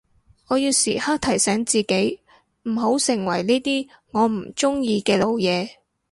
[0.47, 2.19] 我要時刻提醒自己
[2.63, 5.69] 唔好成為呢啲我唔中意嘅老嘢